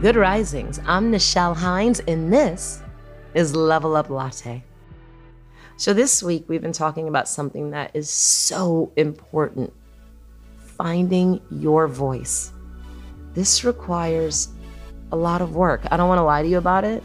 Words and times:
Good 0.00 0.16
risings. 0.16 0.80
I'm 0.86 1.12
Nichelle 1.12 1.54
Hines, 1.54 2.00
and 2.00 2.32
this 2.32 2.80
is 3.34 3.54
Level 3.54 3.96
Up 3.96 4.08
Latte. 4.08 4.64
So, 5.76 5.92
this 5.92 6.22
week 6.22 6.46
we've 6.48 6.62
been 6.62 6.72
talking 6.72 7.06
about 7.06 7.28
something 7.28 7.72
that 7.72 7.90
is 7.92 8.08
so 8.08 8.92
important 8.96 9.74
finding 10.56 11.42
your 11.50 11.86
voice. 11.86 12.50
This 13.34 13.62
requires 13.62 14.48
a 15.12 15.16
lot 15.16 15.42
of 15.42 15.54
work. 15.54 15.82
I 15.90 15.98
don't 15.98 16.08
want 16.08 16.18
to 16.18 16.22
lie 16.22 16.40
to 16.40 16.48
you 16.48 16.56
about 16.56 16.84
it 16.84 17.02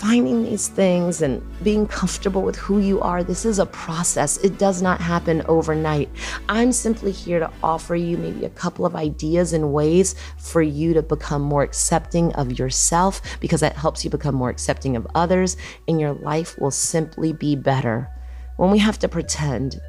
finding 0.00 0.42
these 0.42 0.68
things 0.68 1.20
and 1.20 1.42
being 1.62 1.86
comfortable 1.86 2.40
with 2.40 2.56
who 2.56 2.78
you 2.78 3.02
are, 3.02 3.22
this 3.22 3.44
is 3.44 3.58
a 3.58 3.66
process. 3.66 4.38
It 4.38 4.58
does 4.58 4.80
not 4.80 4.98
happen 4.98 5.42
overnight. 5.46 6.08
I'm 6.48 6.72
simply 6.72 7.12
here 7.12 7.38
to 7.38 7.52
offer 7.62 7.94
you 7.94 8.16
maybe 8.16 8.46
a 8.46 8.50
couple 8.50 8.86
of 8.86 8.96
ideas 8.96 9.52
and 9.52 9.74
ways 9.74 10.14
for 10.38 10.62
you 10.62 10.94
to 10.94 11.02
become 11.02 11.42
more 11.42 11.62
accepting 11.62 12.32
of 12.32 12.58
yourself 12.58 13.20
because 13.40 13.60
that 13.60 13.76
helps 13.76 14.02
you 14.02 14.08
become 14.08 14.34
more 14.34 14.48
accepting 14.48 14.96
of 14.96 15.06
others, 15.14 15.58
and 15.86 16.00
your 16.00 16.14
life 16.14 16.58
will 16.58 16.70
simply 16.70 17.34
be 17.34 17.54
better. 17.54 18.08
When 18.56 18.70
we 18.70 18.78
have 18.78 18.98
to 19.00 19.08
pretend, 19.08 19.82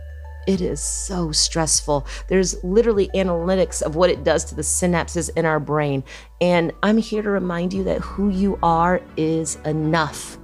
it 0.47 0.61
is 0.61 0.81
so 0.81 1.31
stressful. 1.31 2.05
There's 2.27 2.63
literally 2.63 3.09
analytics 3.13 3.81
of 3.81 3.95
what 3.95 4.09
it 4.09 4.23
does 4.23 4.45
to 4.45 4.55
the 4.55 4.61
synapses 4.61 5.29
in 5.35 5.45
our 5.45 5.59
brain. 5.59 6.03
And 6.39 6.71
I'm 6.83 6.97
here 6.97 7.21
to 7.21 7.29
remind 7.29 7.73
you 7.73 7.83
that 7.83 8.01
who 8.01 8.29
you 8.29 8.57
are 8.63 9.01
is 9.17 9.55
enough. 9.65 10.37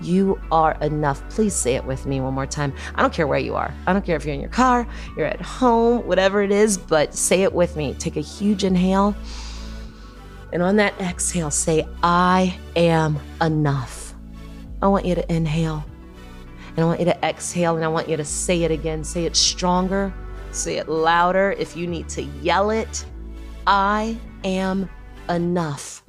You 0.00 0.40
are 0.50 0.76
enough. 0.80 1.26
Please 1.30 1.54
say 1.54 1.76
it 1.76 1.84
with 1.84 2.04
me 2.06 2.20
one 2.20 2.34
more 2.34 2.46
time. 2.46 2.72
I 2.94 3.02
don't 3.02 3.12
care 3.12 3.26
where 3.26 3.38
you 3.38 3.54
are. 3.54 3.72
I 3.86 3.92
don't 3.92 4.04
care 4.04 4.16
if 4.16 4.24
you're 4.24 4.34
in 4.34 4.40
your 4.40 4.50
car, 4.50 4.86
you're 5.16 5.26
at 5.26 5.40
home, 5.40 6.06
whatever 6.06 6.42
it 6.42 6.50
is, 6.50 6.76
but 6.76 7.14
say 7.14 7.42
it 7.42 7.52
with 7.52 7.76
me. 7.76 7.94
Take 7.94 8.16
a 8.16 8.20
huge 8.20 8.64
inhale. 8.64 9.14
And 10.52 10.62
on 10.62 10.76
that 10.76 11.00
exhale, 11.00 11.50
say, 11.50 11.86
I 12.02 12.56
am 12.76 13.18
enough. 13.40 14.14
I 14.82 14.88
want 14.88 15.04
you 15.04 15.14
to 15.14 15.32
inhale. 15.32 15.84
And 16.76 16.84
I 16.84 16.86
want 16.86 17.00
you 17.00 17.06
to 17.06 17.24
exhale 17.24 17.76
and 17.76 17.84
I 17.84 17.88
want 17.88 18.08
you 18.08 18.16
to 18.16 18.24
say 18.24 18.62
it 18.62 18.70
again. 18.70 19.04
Say 19.04 19.24
it 19.24 19.36
stronger, 19.36 20.12
say 20.50 20.78
it 20.78 20.88
louder. 20.88 21.52
If 21.52 21.76
you 21.76 21.86
need 21.86 22.08
to 22.10 22.22
yell 22.22 22.70
it, 22.70 23.04
I 23.66 24.18
am 24.44 24.88
enough. 25.28 26.02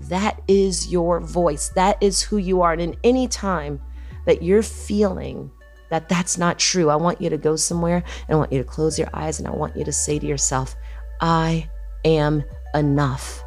That 0.00 0.40
is 0.48 0.90
your 0.90 1.20
voice. 1.20 1.70
That 1.70 2.02
is 2.02 2.22
who 2.22 2.36
you 2.36 2.62
are. 2.62 2.72
And 2.72 2.82
in 2.82 2.96
any 3.04 3.28
time 3.28 3.80
that 4.26 4.42
you're 4.42 4.62
feeling 4.62 5.50
that 5.90 6.08
that's 6.08 6.36
not 6.36 6.58
true, 6.58 6.90
I 6.90 6.96
want 6.96 7.20
you 7.20 7.30
to 7.30 7.38
go 7.38 7.56
somewhere 7.56 8.02
and 8.28 8.34
I 8.34 8.38
want 8.38 8.52
you 8.52 8.58
to 8.58 8.64
close 8.64 8.98
your 8.98 9.08
eyes 9.12 9.38
and 9.38 9.48
I 9.48 9.52
want 9.52 9.76
you 9.76 9.84
to 9.84 9.92
say 9.92 10.18
to 10.18 10.26
yourself, 10.26 10.76
I 11.20 11.68
am 12.04 12.44
enough 12.74 13.42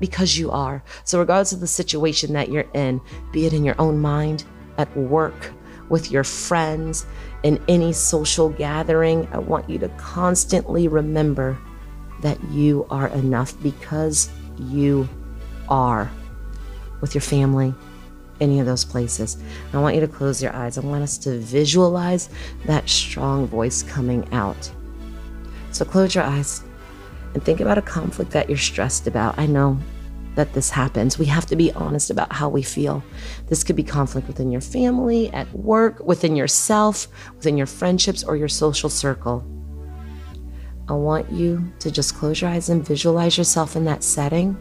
because 0.00 0.38
you 0.38 0.50
are. 0.50 0.82
So, 1.04 1.18
regardless 1.18 1.52
of 1.52 1.60
the 1.60 1.66
situation 1.66 2.32
that 2.32 2.50
you're 2.50 2.68
in, 2.74 3.00
be 3.32 3.46
it 3.46 3.52
in 3.52 3.64
your 3.64 3.76
own 3.78 3.98
mind, 3.98 4.44
at 4.78 4.94
work, 4.96 5.52
with 5.88 6.10
your 6.10 6.24
friends, 6.24 7.06
in 7.42 7.62
any 7.68 7.92
social 7.92 8.50
gathering, 8.50 9.28
I 9.32 9.38
want 9.38 9.68
you 9.68 9.78
to 9.78 9.88
constantly 9.90 10.88
remember 10.88 11.58
that 12.20 12.42
you 12.50 12.86
are 12.90 13.08
enough 13.08 13.60
because 13.62 14.30
you 14.58 15.08
are 15.68 16.10
with 17.00 17.14
your 17.14 17.22
family, 17.22 17.74
any 18.40 18.60
of 18.60 18.66
those 18.66 18.84
places. 18.84 19.38
I 19.72 19.78
want 19.78 19.94
you 19.94 20.00
to 20.00 20.08
close 20.08 20.42
your 20.42 20.54
eyes. 20.54 20.78
I 20.78 20.80
want 20.80 21.02
us 21.02 21.16
to 21.18 21.38
visualize 21.38 22.28
that 22.66 22.88
strong 22.88 23.46
voice 23.46 23.82
coming 23.82 24.28
out. 24.32 24.70
So 25.70 25.84
close 25.84 26.14
your 26.14 26.24
eyes 26.24 26.62
and 27.34 27.42
think 27.42 27.60
about 27.60 27.78
a 27.78 27.82
conflict 27.82 28.32
that 28.32 28.48
you're 28.48 28.58
stressed 28.58 29.06
about. 29.06 29.38
I 29.38 29.46
know 29.46 29.78
that 30.34 30.52
this 30.52 30.70
happens. 30.70 31.18
We 31.18 31.26
have 31.26 31.46
to 31.46 31.56
be 31.56 31.72
honest 31.72 32.10
about 32.10 32.32
how 32.32 32.48
we 32.48 32.62
feel. 32.62 33.02
This 33.46 33.64
could 33.64 33.76
be 33.76 33.82
conflict 33.82 34.28
within 34.28 34.50
your 34.50 34.60
family, 34.60 35.32
at 35.32 35.52
work, 35.52 36.00
within 36.00 36.36
yourself, 36.36 37.08
within 37.34 37.56
your 37.56 37.66
friendships, 37.66 38.22
or 38.22 38.36
your 38.36 38.48
social 38.48 38.88
circle. 38.88 39.44
I 40.88 40.92
want 40.92 41.30
you 41.30 41.70
to 41.80 41.90
just 41.90 42.14
close 42.14 42.40
your 42.40 42.50
eyes 42.50 42.68
and 42.70 42.86
visualize 42.86 43.36
yourself 43.36 43.76
in 43.76 43.84
that 43.84 44.02
setting. 44.02 44.56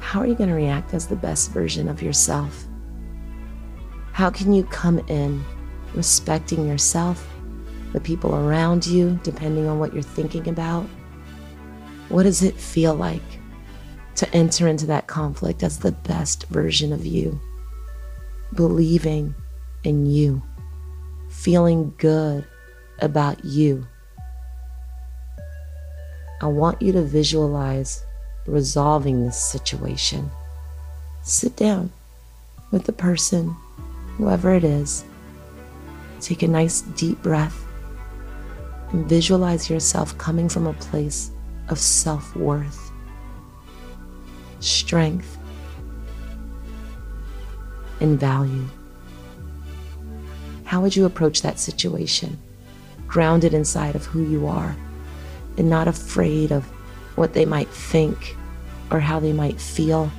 How 0.00 0.20
are 0.20 0.26
you 0.26 0.34
going 0.34 0.50
to 0.50 0.56
react 0.56 0.94
as 0.94 1.06
the 1.06 1.16
best 1.16 1.52
version 1.52 1.88
of 1.88 2.02
yourself? 2.02 2.64
How 4.12 4.30
can 4.30 4.52
you 4.52 4.64
come 4.64 4.98
in 5.08 5.44
respecting 5.94 6.66
yourself, 6.66 7.28
the 7.92 8.00
people 8.00 8.34
around 8.34 8.86
you, 8.86 9.18
depending 9.22 9.66
on 9.66 9.78
what 9.78 9.92
you're 9.92 10.02
thinking 10.02 10.48
about? 10.48 10.86
What 12.08 12.24
does 12.24 12.42
it 12.42 12.56
feel 12.56 12.94
like? 12.94 13.22
To 14.16 14.32
enter 14.34 14.68
into 14.68 14.86
that 14.86 15.06
conflict 15.06 15.62
as 15.62 15.78
the 15.78 15.92
best 15.92 16.46
version 16.48 16.92
of 16.92 17.04
you, 17.04 17.40
believing 18.54 19.34
in 19.82 20.06
you, 20.06 20.42
feeling 21.30 21.92
good 21.98 22.44
about 23.00 23.44
you. 23.44 23.86
I 26.40 26.46
want 26.46 26.82
you 26.82 26.92
to 26.92 27.02
visualize 27.02 28.04
resolving 28.46 29.24
this 29.24 29.40
situation. 29.40 30.30
Sit 31.22 31.56
down 31.56 31.90
with 32.70 32.84
the 32.84 32.92
person, 32.92 33.56
whoever 34.16 34.52
it 34.54 34.64
is. 34.64 35.04
Take 36.20 36.42
a 36.42 36.48
nice 36.48 36.82
deep 36.82 37.22
breath 37.22 37.64
and 38.92 39.08
visualize 39.08 39.70
yourself 39.70 40.16
coming 40.18 40.48
from 40.48 40.66
a 40.66 40.72
place 40.74 41.30
of 41.68 41.78
self 41.78 42.34
worth 42.36 42.83
strength, 44.94 45.38
and 47.98 48.20
value. 48.20 48.64
How 50.64 50.80
would 50.80 50.94
you 50.94 51.04
approach 51.04 51.42
that 51.42 51.58
situation? 51.58 52.38
Grounded 53.08 53.54
inside 53.54 53.96
of 53.96 54.06
who 54.06 54.22
you 54.22 54.46
are 54.46 54.76
and 55.58 55.68
not 55.68 55.88
afraid 55.88 56.52
of 56.52 56.64
what 57.16 57.32
they 57.32 57.44
might 57.44 57.68
think 57.70 58.36
or 58.92 59.00
how 59.00 59.18
they 59.18 59.32
might 59.32 59.60
feel 59.60 60.12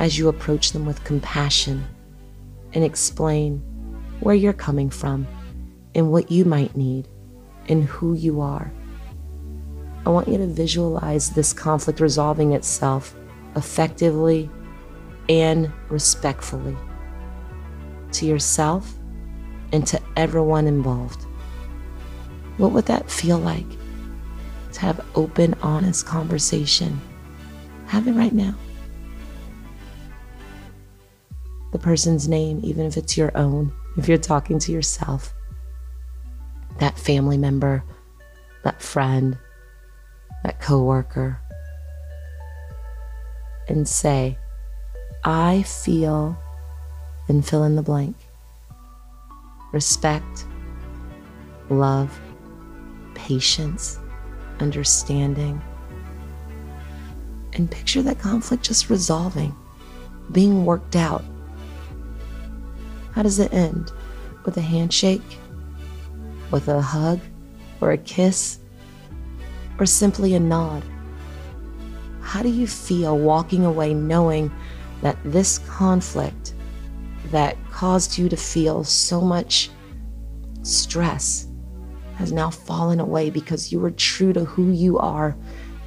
as 0.00 0.18
you 0.18 0.26
approach 0.26 0.72
them 0.72 0.86
with 0.86 1.04
compassion 1.04 1.86
and 2.72 2.82
explain 2.82 3.58
where 4.18 4.34
you're 4.34 4.52
coming 4.52 4.90
from 4.90 5.24
and 5.94 6.10
what 6.10 6.32
you 6.32 6.44
might 6.44 6.76
need 6.76 7.06
and 7.68 7.84
who 7.84 8.14
you 8.14 8.40
are. 8.40 8.72
I 10.04 10.10
want 10.10 10.26
you 10.26 10.38
to 10.38 10.48
visualize 10.48 11.30
this 11.30 11.52
conflict 11.52 12.00
resolving 12.00 12.54
itself 12.54 13.14
effectively 13.56 14.50
and 15.28 15.72
respectfully 15.88 16.76
to 18.12 18.26
yourself 18.26 18.94
and 19.72 19.86
to 19.86 20.00
everyone 20.16 20.66
involved. 20.66 21.24
What 22.58 22.72
would 22.72 22.86
that 22.86 23.10
feel 23.10 23.38
like 23.38 23.66
to 24.72 24.80
have 24.80 25.04
open, 25.14 25.54
honest 25.62 26.06
conversation? 26.06 27.00
Have 27.86 28.06
it 28.06 28.12
right 28.12 28.32
now. 28.32 28.54
The 31.72 31.78
person's 31.78 32.28
name, 32.28 32.60
even 32.62 32.86
if 32.86 32.96
it's 32.96 33.16
your 33.16 33.36
own, 33.36 33.72
if 33.96 34.08
you're 34.08 34.18
talking 34.18 34.58
to 34.60 34.72
yourself, 34.72 35.34
that 36.78 36.98
family 36.98 37.36
member, 37.36 37.84
that 38.64 38.80
friend, 38.80 39.36
that 40.42 40.60
coworker, 40.60 41.40
and 43.68 43.86
say, 43.86 44.38
I 45.24 45.62
feel, 45.62 46.36
and 47.28 47.44
fill 47.44 47.64
in 47.64 47.76
the 47.76 47.82
blank. 47.82 48.16
Respect, 49.72 50.46
love, 51.68 52.18
patience, 53.14 53.98
understanding. 54.60 55.60
And 57.54 57.70
picture 57.70 58.02
that 58.02 58.18
conflict 58.18 58.62
just 58.62 58.90
resolving, 58.90 59.54
being 60.32 60.64
worked 60.64 60.94
out. 60.94 61.24
How 63.12 63.22
does 63.22 63.38
it 63.38 63.52
end? 63.52 63.90
With 64.44 64.56
a 64.58 64.62
handshake? 64.62 65.38
With 66.50 66.68
a 66.68 66.80
hug? 66.80 67.18
Or 67.80 67.92
a 67.92 67.98
kiss? 67.98 68.58
Or 69.78 69.86
simply 69.86 70.34
a 70.34 70.40
nod? 70.40 70.84
How 72.36 72.42
do 72.42 72.50
you 72.50 72.66
feel 72.66 73.16
walking 73.16 73.64
away 73.64 73.94
knowing 73.94 74.52
that 75.00 75.16
this 75.24 75.58
conflict 75.60 76.52
that 77.30 77.56
caused 77.70 78.18
you 78.18 78.28
to 78.28 78.36
feel 78.36 78.84
so 78.84 79.22
much 79.22 79.70
stress 80.60 81.48
has 82.16 82.32
now 82.32 82.50
fallen 82.50 83.00
away 83.00 83.30
because 83.30 83.72
you 83.72 83.80
were 83.80 83.90
true 83.90 84.34
to 84.34 84.44
who 84.44 84.70
you 84.70 84.98
are 84.98 85.34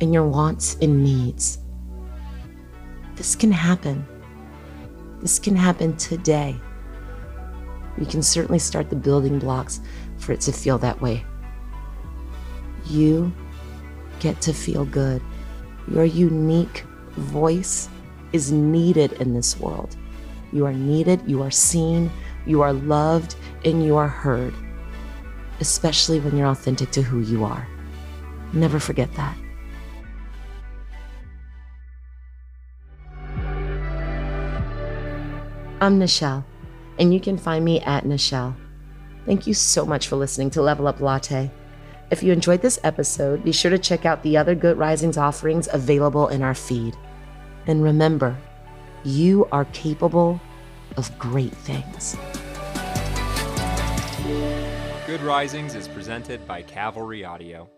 and 0.01 0.11
your 0.11 0.27
wants 0.27 0.75
and 0.81 1.03
needs? 1.03 1.59
This 3.13 3.35
can 3.35 3.51
happen. 3.51 4.03
This 5.21 5.37
can 5.37 5.55
happen 5.55 5.95
today. 5.97 6.59
You 7.99 8.07
can 8.07 8.23
certainly 8.23 8.57
start 8.57 8.89
the 8.89 8.95
building 8.95 9.37
blocks 9.37 9.81
for 10.17 10.31
it 10.31 10.41
to 10.41 10.51
feel 10.51 10.79
that 10.79 10.99
way. 10.99 11.23
You 12.85 13.31
get 14.19 14.41
to 14.41 14.51
feel 14.51 14.83
good 14.83 15.21
Your 15.91 16.05
unique 16.05 16.85
voice 17.13 17.89
is 18.31 18.51
needed 18.51 19.13
in 19.13 19.33
this 19.33 19.59
world. 19.59 19.95
You 20.51 20.65
are 20.65 20.73
needed, 20.73 21.21
you 21.25 21.41
are 21.41 21.51
seen, 21.51 22.11
you 22.45 22.61
are 22.61 22.73
loved, 22.73 23.35
and 23.65 23.83
you 23.83 23.97
are 23.97 24.07
heard, 24.07 24.53
especially 25.59 26.19
when 26.19 26.37
you're 26.37 26.47
authentic 26.47 26.91
to 26.91 27.01
who 27.01 27.19
you 27.19 27.43
are. 27.43 27.67
Never 28.53 28.79
forget 28.79 29.13
that. 29.15 29.35
I'm 35.81 35.99
Nichelle, 35.99 36.43
and 36.99 37.13
you 37.13 37.19
can 37.19 37.37
find 37.37 37.63
me 37.63 37.79
at 37.81 38.03
Nichelle. 38.03 38.55
Thank 39.25 39.47
you 39.47 39.53
so 39.53 39.85
much 39.85 40.07
for 40.07 40.17
listening 40.17 40.49
to 40.51 40.61
Level 40.61 40.87
Up 40.87 40.99
Latte. 40.99 41.49
If 42.11 42.23
you 42.23 42.33
enjoyed 42.33 42.63
this 42.63 42.79
episode, 42.83 43.43
be 43.43 43.51
sure 43.51 43.69
to 43.69 43.77
check 43.77 44.03
out 44.03 44.23
the 44.23 44.35
other 44.35 44.55
Good 44.55 44.77
Risings 44.77 45.15
offerings 45.15 45.69
available 45.71 46.27
in 46.27 46.41
our 46.41 46.55
feed. 46.55 46.97
And 47.67 47.83
remember, 47.83 48.35
you 49.03 49.47
are 49.51 49.65
capable 49.65 50.41
of 50.97 51.15
great 51.19 51.53
things. 51.53 52.17
Good 55.05 55.21
Risings 55.21 55.75
is 55.75 55.87
presented 55.87 56.47
by 56.47 56.63
Cavalry 56.63 57.23
Audio. 57.23 57.69